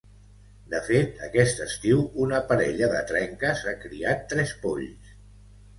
[0.71, 5.19] De fet, aquest estiu una parella de trenques ha criat tres polls.